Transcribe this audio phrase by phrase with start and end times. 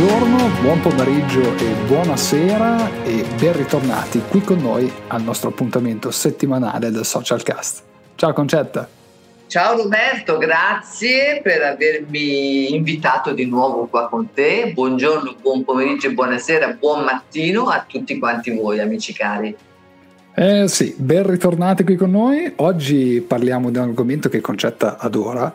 [0.00, 6.90] buongiorno, buon pomeriggio e buonasera e ben ritornati qui con noi al nostro appuntamento settimanale
[6.90, 7.82] del Social Cast.
[8.14, 8.88] Ciao Concetta.
[9.46, 14.72] Ciao Roberto, grazie per avermi invitato di nuovo qua con te.
[14.72, 19.54] Buongiorno, buon pomeriggio, buonasera, buon mattino a tutti quanti voi amici cari.
[20.34, 22.50] Eh sì, ben ritornati qui con noi.
[22.56, 25.54] Oggi parliamo di un argomento che Concetta adora,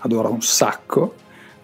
[0.00, 1.14] adora un sacco,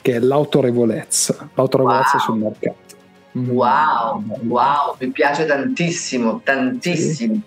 [0.06, 2.20] che è l'autorevolezza, l'autorevolezza wow.
[2.20, 2.94] sul mercato.
[3.36, 3.50] Mm.
[3.50, 7.34] Wow, wow, mi piace tantissimo, tantissimo.
[7.34, 7.42] Sì.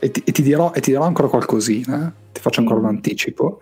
[0.00, 2.82] E, ti, e, ti dirò, e ti dirò ancora qualcosina, ti faccio ancora mm.
[2.82, 3.60] un anticipo.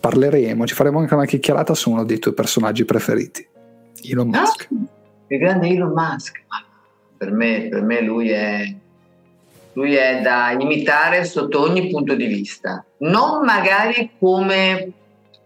[0.00, 3.46] Parleremo, ci faremo anche una chiacchierata su uno dei tuoi personaggi preferiti,
[4.02, 4.68] Elon ah, Musk.
[4.68, 4.86] Ah,
[5.28, 6.42] il grande Elon Musk.
[7.16, 8.74] Per me, per me lui è
[9.74, 14.92] lui è da imitare sotto ogni punto di vista, non magari come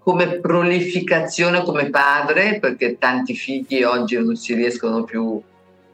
[0.02, 5.40] come prolificazione come padre, perché tanti figli oggi non si riescono più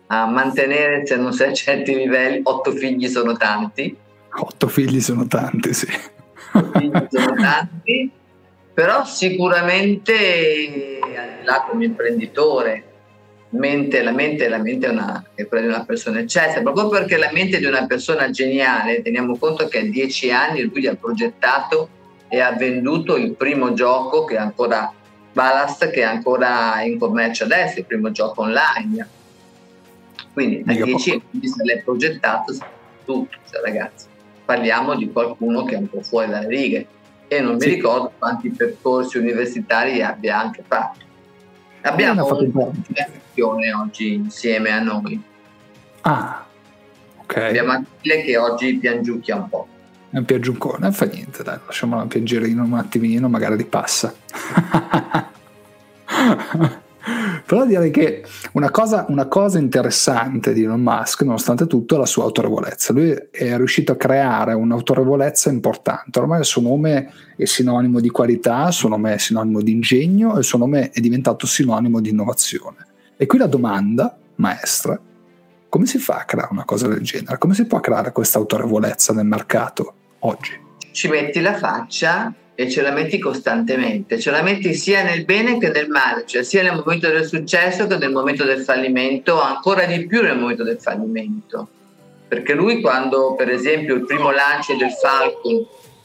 [0.09, 3.97] a mantenere se non sei a certi livelli, otto figli sono tanti.
[4.39, 5.87] Otto figli sono tanti, sì.
[5.87, 8.11] Figli sono tanti,
[8.73, 11.01] però sicuramente
[11.43, 12.85] là come imprenditore,
[13.51, 17.17] mente, la mente, la mente è, una, è quella di una persona eccessa, proprio perché
[17.17, 21.89] la mente di una persona geniale, teniamo conto che a dieci anni lui ha progettato
[22.29, 24.93] e ha venduto il primo gioco che è ancora
[25.33, 29.07] Ballast che è ancora in commercio adesso, il primo gioco online.
[30.33, 32.55] Quindi a 10 anni se l'è progettato
[33.05, 34.07] tutto, cioè, ragazzi.
[34.45, 36.87] Parliamo di qualcuno che è un po' fuori dalle righe
[37.29, 37.69] e non sì.
[37.69, 41.05] mi ricordo quanti percorsi universitari abbia anche fatto.
[41.83, 45.23] Abbiamo una lezione oggi insieme a noi.
[46.03, 46.47] Ah,
[47.19, 47.37] ok.
[47.37, 49.69] Abbiamo Achille che oggi piangiucchia un po'
[50.11, 54.15] è un piaggiuncone, fa niente, dai, lasciamola piangere un attimino, magari ripassa.
[57.47, 62.07] Però direi che una cosa, una cosa, interessante di Elon Musk, nonostante tutto, è la
[62.07, 62.93] sua autorevolezza.
[62.93, 66.19] Lui è riuscito a creare un'autorevolezza importante.
[66.19, 70.35] Ormai il suo nome è sinonimo di qualità, il suo nome è sinonimo di ingegno
[70.35, 72.87] e il suo nome è diventato sinonimo di innovazione.
[73.17, 74.99] E qui la domanda maestra,
[75.77, 77.37] come si fa a creare una cosa del genere?
[77.37, 79.93] Come si può creare questa autorevolezza nel mercato?
[80.21, 80.59] oggi?
[80.91, 85.59] Ci metti la faccia e ce la metti costantemente, ce la metti sia nel bene
[85.59, 89.85] che nel male, cioè sia nel momento del successo che nel momento del fallimento, ancora
[89.85, 91.69] di più nel momento del fallimento.
[92.27, 95.63] Perché lui quando per esempio il primo lancio del Falcon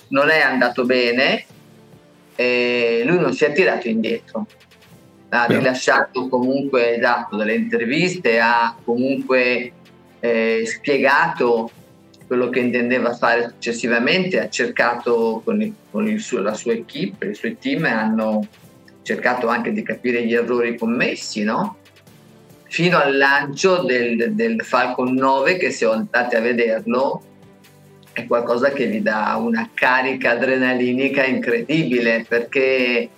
[0.09, 1.45] non è andato bene,
[2.35, 4.47] eh, lui non si è tirato indietro,
[5.33, 5.57] ha Beh.
[5.57, 9.71] rilasciato comunque, dato delle interviste, ha comunque
[10.19, 11.71] eh, spiegato
[12.27, 17.27] quello che intendeva fare successivamente, ha cercato con, il, con il suo, la sua equipe,
[17.27, 18.45] i suoi team hanno
[19.03, 21.77] cercato anche di capire gli errori commessi, no?
[22.71, 27.21] fino al lancio del, del, Falcon 9 che se andate a vederlo
[28.13, 33.09] è qualcosa che vi dà una carica adrenalinica incredibile perché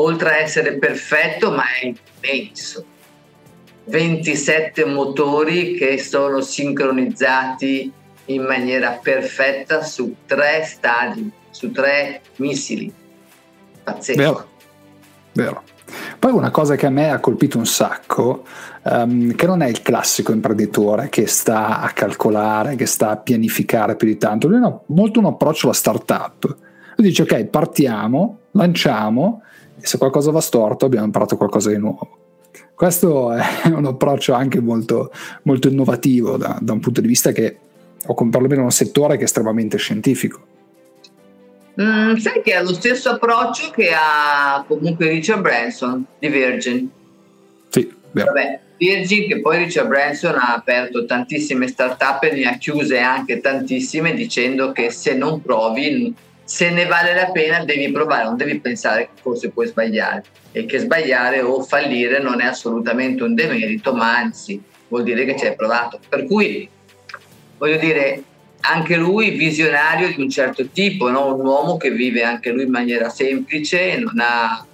[0.00, 2.84] oltre a essere perfetto ma è immenso
[3.84, 7.92] 27 motori che sono sincronizzati
[8.26, 12.92] in maniera perfetta su tre stadi, su tre missili.
[13.82, 14.18] Pazzesco.
[14.18, 14.48] Vero,
[15.32, 15.62] vero.
[16.20, 18.44] Poi una cosa che a me ha colpito un sacco,
[18.84, 23.96] um, che non è il classico imprenditore che sta a calcolare, che sta a pianificare
[23.96, 26.44] più di tanto, lui ha molto un approccio alla startup.
[26.94, 29.42] Lui dice ok, partiamo, lanciamo
[29.82, 32.18] se qualcosa va storto abbiamo imparato qualcosa di nuovo.
[32.74, 33.42] Questo è
[33.72, 37.58] un approccio anche molto, molto innovativo da, da un punto di vista che
[38.06, 40.46] o con perlomeno un settore che è estremamente scientifico.
[41.80, 46.90] Mm, sai che ha lo stesso approccio che ha comunque Richard Branson di Virgin.
[47.68, 48.32] Sì, vero.
[48.32, 53.40] Vabbè, Virgin che poi Richard Branson ha aperto tantissime start-up e ne ha chiuse anche
[53.40, 56.14] tantissime dicendo che se non provi,
[56.50, 60.66] se ne vale la pena devi provare, non devi pensare che forse puoi sbagliare e
[60.66, 65.46] che sbagliare o fallire non è assolutamente un demerito, ma anzi vuol dire che ci
[65.46, 66.00] hai provato.
[66.08, 66.68] Per cui
[67.56, 68.24] voglio dire,
[68.62, 71.36] anche lui visionario di un certo tipo, no?
[71.36, 74.66] un uomo che vive anche lui in maniera semplice, non ha,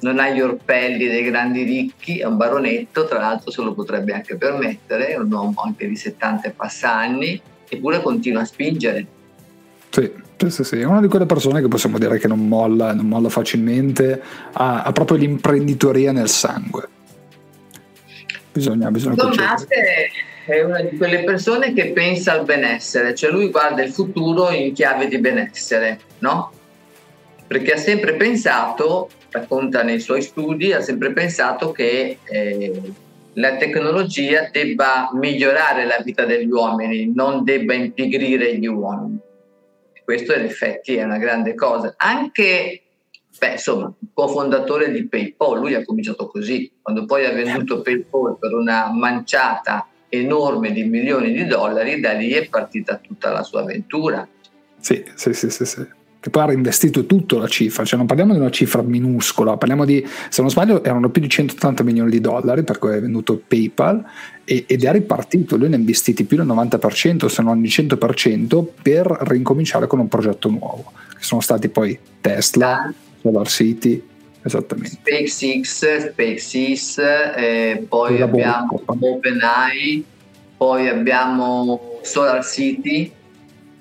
[0.00, 4.12] non ha gli orpelli dei grandi ricchi, è un baronetto, tra l'altro se lo potrebbe
[4.12, 9.06] anche permettere, è un uomo anche di 70 e passa anni, eppure continua a spingere.
[9.88, 13.06] Sì, sì, sì, è una di quelle persone che possiamo dire che non molla, non
[13.06, 14.22] molla facilmente,
[14.52, 16.88] ha, ha proprio l'imprenditoria nel sangue.
[18.52, 19.30] Bisogna, bisogna
[20.46, 24.72] è una di quelle persone che pensa al benessere, cioè lui guarda il futuro in
[24.72, 26.52] chiave di benessere, no?
[27.46, 32.80] Perché ha sempre pensato, racconta nei suoi studi, ha sempre pensato che eh,
[33.34, 39.18] la tecnologia debba migliorare la vita degli uomini, non debba impigrire gli uomini.
[40.10, 41.94] Questo in effetti è una grande cosa.
[41.96, 42.82] Anche,
[43.38, 48.52] beh, insomma, cofondatore di PayPal, lui ha cominciato così, quando poi ha venduto PayPal per
[48.52, 54.26] una manciata enorme di milioni di dollari, da lì è partita tutta la sua avventura.
[54.80, 55.64] Sì, sì, sì, sì.
[55.64, 59.56] sì che poi ha reinvestito tutto la cifra, cioè non parliamo di una cifra minuscola,
[59.56, 63.00] parliamo di, se non sbaglio, erano più di 180 milioni di dollari per cui è
[63.00, 64.04] venduto PayPal
[64.44, 68.66] e, ed è ripartito, lui ne ha investiti più del 90%, se non il 100%
[68.82, 72.92] per rincominciare con un progetto nuovo, che sono stati poi Tesla, ah.
[73.22, 74.02] Solar City,
[74.42, 74.98] esattamente.
[75.02, 76.98] SpaceX, SpaceX,
[77.34, 80.04] eh, poi abbiamo OpenAI,
[80.58, 83.10] poi abbiamo Solar City,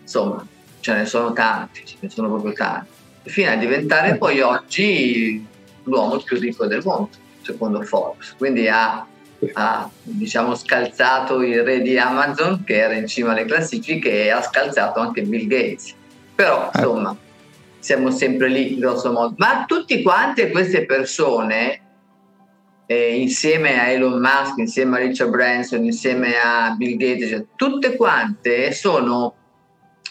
[0.01, 0.47] insomma
[0.79, 2.87] ce ne sono tanti, ce ne sono proprio tanti,
[3.23, 5.45] fino a diventare poi oggi
[5.83, 7.09] l'uomo più ricco del mondo,
[7.41, 8.35] secondo Forbes.
[8.37, 9.05] Quindi ha,
[9.53, 14.41] ha diciamo, scalzato il re di Amazon, che era in cima alle classifiche, e ha
[14.41, 15.93] scalzato anche Bill Gates.
[16.35, 16.77] Però, eh.
[16.77, 17.15] insomma,
[17.79, 19.33] siamo sempre lì, grosso modo.
[19.37, 21.81] Ma tutte quante queste persone,
[22.85, 27.95] eh, insieme a Elon Musk, insieme a Richard Branson, insieme a Bill Gates, cioè, tutte
[27.95, 29.35] quante sono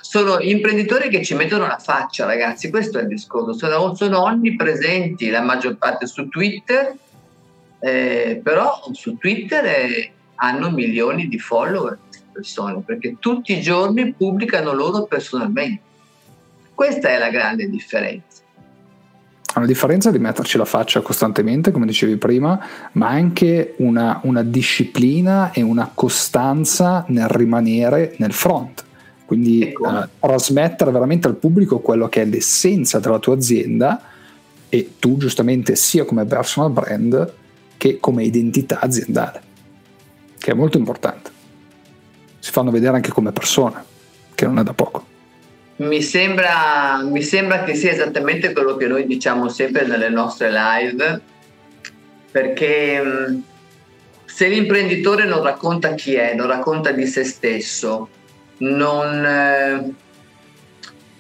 [0.08, 5.28] sono imprenditori che ci mettono la faccia, ragazzi, questo è il discorso, sono, sono onnipresenti,
[5.28, 6.96] la maggior parte su Twitter,
[7.78, 11.98] eh, però su Twitter eh, hanno milioni di follower
[12.32, 15.82] persone, perché tutti i giorni pubblicano loro personalmente.
[16.72, 18.40] Questa è la grande differenza.
[19.56, 22.58] Una differenza di metterci la faccia costantemente, come dicevi prima,
[22.92, 28.86] ma anche una, una disciplina e una costanza nel rimanere nel front
[29.28, 29.86] quindi ecco.
[29.86, 34.00] uh, trasmettere veramente al pubblico quello che è l'essenza della tua azienda
[34.70, 37.34] e tu giustamente sia come personal brand
[37.76, 39.42] che come identità aziendale,
[40.38, 41.30] che è molto importante.
[42.38, 43.84] Si fanno vedere anche come persone,
[44.34, 45.04] che non è da poco.
[45.76, 51.20] Mi sembra, mi sembra che sia esattamente quello che noi diciamo sempre nelle nostre live,
[52.30, 53.38] perché mm,
[54.24, 58.08] se l'imprenditore non racconta chi è, non racconta di se stesso,
[58.58, 59.94] non, eh,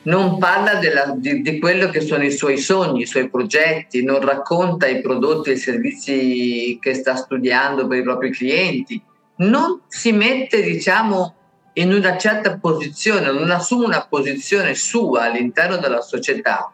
[0.02, 4.20] non parla della, di, di, quello che sono i suoi sogni, i suoi progetti, non
[4.20, 9.00] racconta i prodotti e i servizi che sta studiando per i propri clienti,
[9.36, 11.34] non si mette, diciamo,
[11.74, 16.72] in una certa posizione, non assume una posizione sua all'interno della società.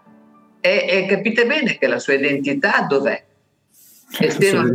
[0.61, 3.23] E, e capite bene che la sua identità dov'è?
[4.19, 4.75] E se non,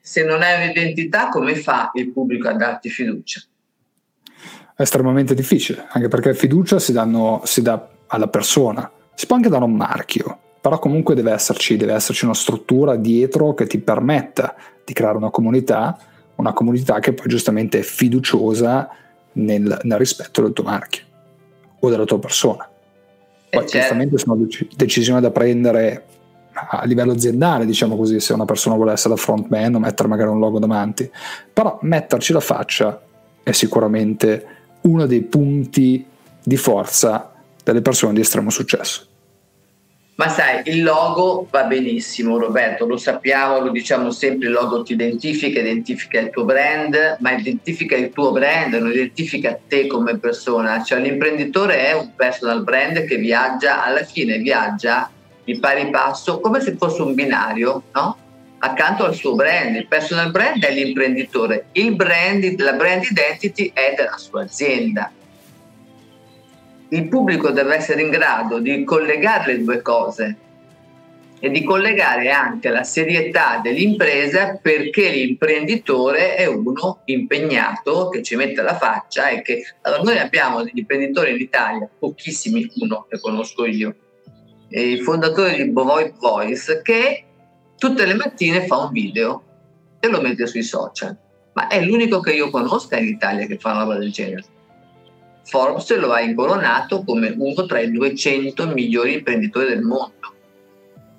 [0.00, 3.42] se non hai un'identità, come fa il pubblico a darti fiducia?
[4.76, 9.48] È estremamente difficile, anche perché fiducia si, danno, si dà alla persona, si può anche
[9.48, 14.54] dare un marchio, però comunque deve esserci, deve esserci una struttura dietro che ti permetta
[14.84, 15.96] di creare una comunità,
[16.36, 18.88] una comunità che poi giustamente è fiduciosa
[19.34, 21.04] nel, nel rispetto del tuo marchio
[21.78, 22.68] o della tua persona.
[23.50, 23.78] Poi certo.
[23.78, 26.06] giustamente sono decisioni da prendere
[26.54, 30.30] a livello aziendale, diciamo così, se una persona vuole essere la frontman o mettere magari
[30.30, 31.10] un logo davanti,
[31.52, 33.00] però metterci la faccia
[33.42, 34.53] è sicuramente
[34.84, 36.04] uno dei punti
[36.42, 39.06] di forza delle persone di estremo successo.
[40.16, 44.92] Ma sai, il logo va benissimo, Roberto, lo sappiamo, lo diciamo sempre, il logo ti
[44.92, 50.84] identifica, identifica il tuo brand, ma identifica il tuo brand, non identifica te come persona.
[50.84, 55.10] Cioè l'imprenditore è un personal brand che viaggia, alla fine viaggia
[55.42, 58.16] di pari passo come se fosse un binario, no?
[58.64, 59.76] Accanto al suo brand.
[59.76, 65.10] Il personal brand è l'imprenditore, il brand, la brand identity è della sua azienda.
[66.88, 70.36] Il pubblico deve essere in grado di collegare le due cose
[71.40, 78.62] e di collegare anche la serietà dell'impresa perché l'imprenditore è uno impegnato che ci mette
[78.62, 83.66] la faccia e che allora noi abbiamo degli imprenditori in Italia, pochissimi, uno che conosco
[83.66, 83.94] io,
[84.68, 87.24] il fondatore di Bovoy Voice che
[87.78, 89.42] tutte le mattine fa un video
[90.00, 91.16] e lo mette sui social.
[91.54, 94.44] Ma è l'unico che io conosca in Italia che fa una roba del genere.
[95.44, 100.32] Forbes lo ha incoronato come uno tra i 200 migliori imprenditori del mondo.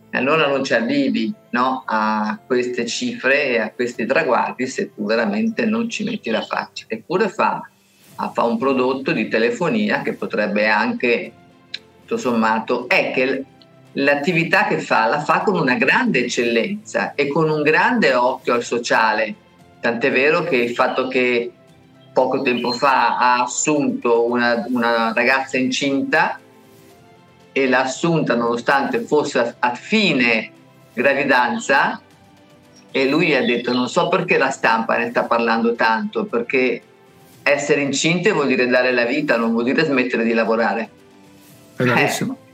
[0.09, 5.05] E allora non ci arrivi no, a queste cifre e a questi traguardi se tu
[5.05, 6.85] veramente non ci metti la faccia.
[6.87, 7.69] Eppure fa,
[8.15, 11.31] fa un prodotto di telefonia che potrebbe anche,
[12.01, 13.45] tutto sommato, è che
[13.97, 18.63] l'attività che fa la fa con una grande eccellenza e con un grande occhio al
[18.63, 19.35] sociale.
[19.79, 21.51] Tant'è vero che il fatto che
[22.11, 26.39] poco tempo fa ha assunto una, una ragazza incinta
[27.51, 30.51] e l'ha assunta nonostante fosse a fine
[30.93, 32.01] gravidanza,
[32.91, 36.81] e lui ha detto non so perché la stampa ne sta parlando tanto, perché
[37.43, 40.89] essere incinte vuol dire dare la vita, non vuol dire smettere di lavorare.
[41.75, 42.37] È verissimo.
[42.39, 42.44] Eh,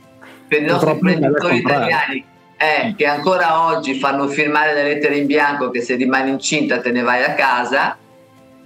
[0.52, 2.24] per i nostri imprenditori italiani
[2.58, 6.90] eh, che ancora oggi fanno firmare le lettere in bianco che se rimani incinta te
[6.90, 7.96] ne vai a casa,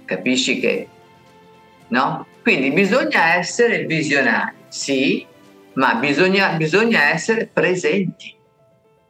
[0.03, 0.87] capisci che
[1.87, 2.27] no?
[2.41, 5.25] Quindi bisogna essere visionari, sì,
[5.75, 8.35] ma bisogna, bisogna essere presenti,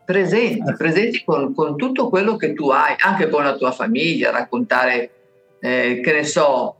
[0.05, 5.10] presenti, presenti con, con, tutto quello che tu hai, anche con la tua famiglia, raccontare,
[5.60, 6.76] eh, che ne so,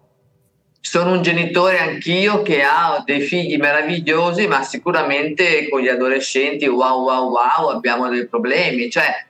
[0.80, 7.04] sono un genitore anch'io che ha dei figli meravigliosi, ma sicuramente con gli adolescenti, wow,
[7.04, 9.26] wow, wow, abbiamo dei problemi, cioè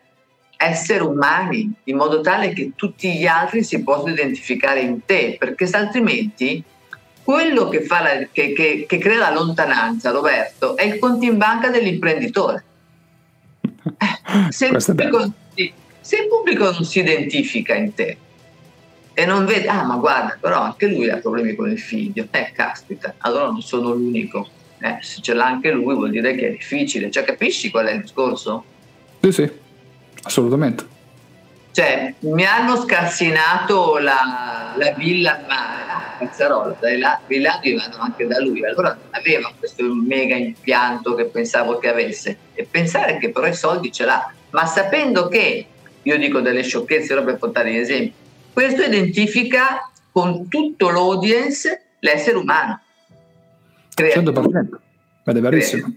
[0.56, 5.68] essere umani in modo tale che tutti gli altri si possano identificare in te, perché
[5.72, 6.64] altrimenti
[7.24, 11.38] quello che, fa la, che, che, che crea la lontananza, Roberto, è il conto in
[11.38, 12.64] banca dell'imprenditore.
[14.30, 15.32] Eh, se, il pubblico,
[16.02, 18.18] se il pubblico non si identifica in te
[19.20, 22.52] e non vede, ah ma guarda, però anche lui ha problemi con il figlio, eh
[22.54, 24.48] caspita, allora non sono l'unico.
[24.80, 27.94] Eh, se ce l'ha anche lui vuol dire che è difficile, cioè capisci qual è
[27.94, 28.64] il discorso?
[29.24, 29.52] Sì, sì,
[30.22, 30.86] assolutamente.
[31.72, 38.28] Cioè, mi hanno scassinato la, la villa mare, Cazzarola, dai là, i laghi vanno anche
[38.28, 43.32] da lui, allora non aveva questo mega impianto che pensavo che avesse e pensare che
[43.32, 45.66] però i soldi ce l'ha, ma sapendo che,
[46.04, 48.26] io dico delle sciocchezze però per portare gli esempi,
[48.58, 52.82] questo identifica con tutto l'audience l'essere umano.
[53.94, 54.68] Crea 100%,
[55.26, 55.84] ed è verissimo.
[55.84, 55.94] Crea,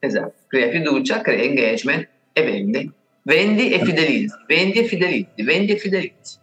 [0.00, 2.92] esatto, crea fiducia, crea engagement e vendi.
[3.22, 6.38] Vendi e fidelizzi, vendi e fidelizzi, vendi e fidelizzi.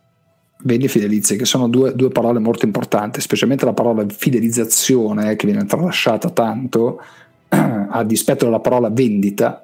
[0.64, 5.46] Vendi e fidelizzi, che sono due, due parole molto importanti, specialmente la parola fidelizzazione che
[5.46, 7.00] viene tralasciata tanto
[7.50, 9.64] a dispetto della parola vendita.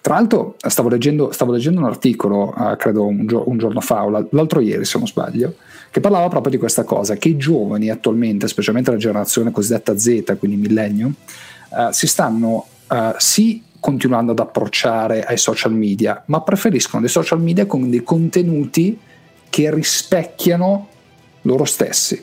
[0.00, 4.04] Tra l'altro stavo leggendo, stavo leggendo un articolo, uh, credo un, gio- un, giorno fa,
[4.04, 5.54] o l'altro ieri se non sbaglio,
[5.90, 10.36] che parlava proprio di questa cosa, che i giovani attualmente, specialmente la generazione cosiddetta Z,
[10.38, 11.12] quindi millennium,
[11.70, 17.40] uh, si stanno uh, sì continuando ad approcciare ai social media, ma preferiscono dei social
[17.40, 18.96] media con dei contenuti
[19.50, 20.88] che rispecchiano
[21.42, 22.14] loro stessi.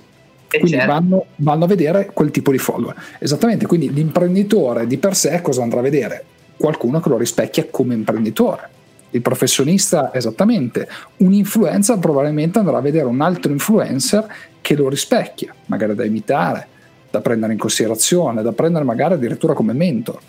[0.52, 0.92] E quindi certo.
[0.92, 2.96] vanno, vanno, a vedere quel tipo di follower.
[3.20, 6.24] Esattamente, quindi l'imprenditore di per sé cosa andrà a vedere?
[6.60, 8.68] Qualcuno che lo rispecchia come imprenditore.
[9.12, 10.90] Il professionista esattamente.
[11.18, 14.28] Un influencer probabilmente andrà a vedere un altro influencer
[14.60, 16.68] che lo rispecchia, magari da imitare,
[17.10, 20.20] da prendere in considerazione, da prendere magari addirittura come mentor.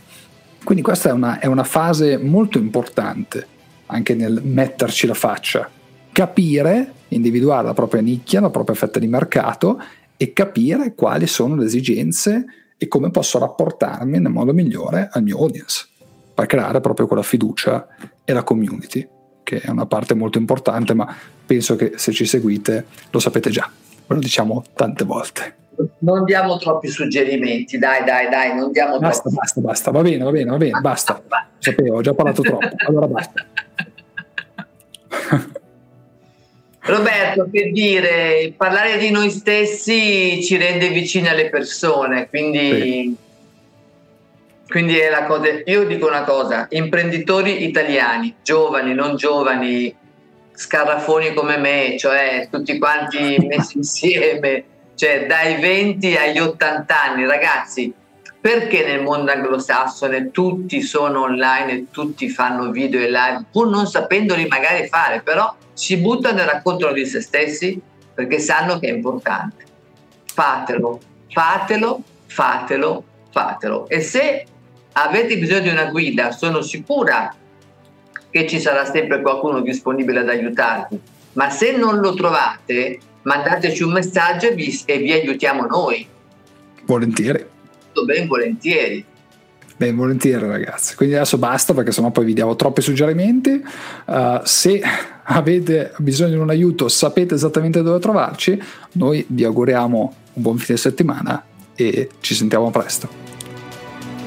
[0.63, 3.45] Quindi questa è una, è una fase molto importante
[3.87, 5.69] anche nel metterci la faccia,
[6.13, 9.83] capire, individuare la propria nicchia, la propria fetta di mercato
[10.17, 12.45] e capire quali sono le esigenze
[12.79, 15.89] e come posso rapportarmi nel modo migliore al mio audience
[16.40, 17.87] per creare proprio quella fiducia
[18.25, 19.06] e la community,
[19.42, 23.70] che è una parte molto importante, ma penso che se ci seguite lo sapete già,
[24.06, 25.59] ve lo diciamo tante volte
[26.00, 29.37] non diamo troppi suggerimenti, dai, dai, dai, non diamo basta, troppi.
[29.37, 31.23] Basta, basta, va bene, va bene, va bene, basta.
[31.59, 33.47] Sapevo, ho già parlato troppo, allora basta.
[36.80, 43.16] Roberto, per dire, parlare di noi stessi ci rende vicini alle persone, quindi, sì.
[44.71, 45.49] Quindi è la cosa.
[45.65, 49.95] Io dico una cosa: imprenditori italiani, giovani, non giovani,
[50.53, 54.65] scarrafoni come me, cioè tutti quanti messi insieme
[55.00, 57.91] cioè dai 20 agli 80 anni, ragazzi,
[58.39, 63.87] perché nel mondo anglosassone tutti sono online e tutti fanno video e live, pur non
[63.87, 67.81] sapendoli magari fare, però si buttano e raccontano di se stessi
[68.12, 69.65] perché sanno che è importante.
[70.27, 71.00] Fatelo,
[71.31, 73.89] fatelo, fatelo, fatelo.
[73.89, 74.45] E se
[75.07, 77.35] avete bisogno di una guida, sono sicura
[78.30, 81.00] che ci sarà sempre qualcuno disponibile ad aiutarvi,
[81.33, 86.07] ma se non lo trovate, mandateci un messaggio e vi, e vi aiutiamo noi.
[86.85, 87.45] Volentieri.
[88.04, 89.04] Ben volentieri.
[89.76, 90.95] Ben volentieri ragazzi.
[90.95, 93.62] Quindi adesso basta perché sennò poi vi diamo troppi suggerimenti.
[94.07, 94.83] Uh, se
[95.25, 98.61] avete bisogno di un aiuto, sapete esattamente dove trovarci.
[98.92, 101.42] Noi vi auguriamo un buon fine settimana
[101.75, 103.20] e ci sentiamo presto.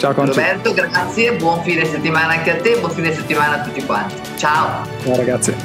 [0.04, 0.32] Ciao Conci.
[0.32, 4.16] Roberto, grazie, buon fine settimana anche a te, buon fine settimana a tutti quanti.
[4.36, 4.86] Ciao.
[5.02, 5.56] Ciao ragazzi.